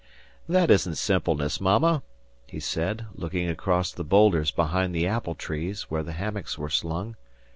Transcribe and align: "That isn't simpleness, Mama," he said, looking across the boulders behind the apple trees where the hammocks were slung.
"That 0.49 0.71
isn't 0.71 0.95
simpleness, 0.95 1.61
Mama," 1.61 2.01
he 2.47 2.59
said, 2.59 3.05
looking 3.13 3.47
across 3.47 3.91
the 3.91 4.03
boulders 4.03 4.49
behind 4.49 4.95
the 4.95 5.05
apple 5.05 5.35
trees 5.35 5.91
where 5.91 6.01
the 6.01 6.13
hammocks 6.13 6.57
were 6.57 6.71
slung. 6.71 7.15